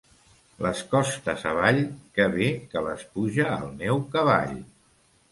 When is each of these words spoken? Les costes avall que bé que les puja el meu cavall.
Les 0.65 0.79
costes 0.93 1.43
avall 1.49 1.77
que 2.19 2.25
bé 2.35 2.47
que 2.71 2.81
les 2.87 3.03
puja 3.17 3.45
el 3.57 3.69
meu 3.83 4.01
cavall. 4.17 4.57